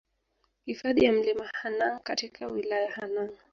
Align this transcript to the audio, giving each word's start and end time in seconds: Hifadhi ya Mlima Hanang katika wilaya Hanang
Hifadhi 0.65 1.05
ya 1.05 1.11
Mlima 1.13 1.47
Hanang 1.53 2.03
katika 2.03 2.47
wilaya 2.47 2.91
Hanang 2.91 3.31